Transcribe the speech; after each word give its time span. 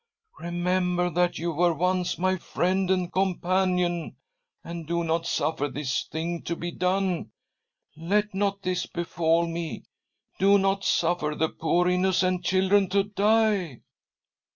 "Remember 0.39 1.11
that 1.11 1.37
you 1.37 1.51
were 1.51 1.75
once 1.75 2.17
my 2.17 2.35
friend 2.35 2.89
and 2.89 3.13
companion, 3.13 4.15
and 4.63 4.87
do 4.87 5.03
not 5.03 5.27
suffer 5.27 5.67
this 5.67 6.05
thing 6.05 6.41
to 6.41 6.55
be 6.55 6.71
done 6.71 7.29
1 7.93 8.09
Let 8.09 8.33
not 8.33 8.63
this 8.63 8.87
befall 8.87 9.45
me— 9.45 9.83
do 10.39 10.57
not 10.57 10.83
suffer 10.83 11.35
the 11.35 11.49
poor 11.49 11.87
innocent 11.87 12.43
children 12.43 12.89
to 12.89 13.03
die." 13.03 13.81